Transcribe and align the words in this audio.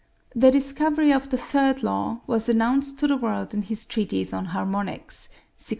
The 0.35 0.49
discovery 0.49 1.13
of 1.13 1.29
the 1.29 1.37
third 1.37 1.83
law 1.83 2.21
was 2.25 2.49
announced 2.49 2.97
to 3.01 3.07
the 3.07 3.17
world 3.17 3.53
in 3.53 3.61
his 3.61 3.85
treatise 3.85 4.33
on 4.33 4.45
Harmonics 4.45 5.27
(1628). 5.57 5.69